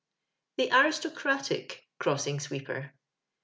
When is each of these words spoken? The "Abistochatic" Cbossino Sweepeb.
The 0.57 0.69
"Abistochatic" 0.69 1.81
Cbossino 1.99 2.41
Sweepeb. 2.41 2.89